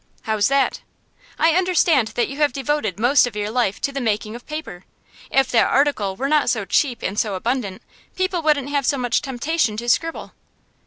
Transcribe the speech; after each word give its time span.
'How's 0.23 0.47
that?' 0.47 0.81
'I 1.37 1.55
understand 1.57 2.07
that 2.15 2.27
you 2.27 2.37
have 2.37 2.51
devoted 2.53 2.99
most 2.99 3.27
of 3.27 3.35
your 3.35 3.51
life 3.51 3.79
to 3.81 3.91
the 3.91 4.01
making 4.01 4.35
of 4.35 4.47
paper. 4.47 4.83
If 5.29 5.51
that 5.51 5.69
article 5.69 6.15
were 6.15 6.27
not 6.27 6.49
so 6.49 6.65
cheap 6.65 7.03
and 7.03 7.19
so 7.19 7.35
abundant, 7.35 7.83
people 8.15 8.41
wouldn't 8.41 8.69
have 8.69 8.83
so 8.87 8.97
much 8.97 9.21
temptation 9.21 9.77
to 9.77 9.87
scribble. 9.87 10.31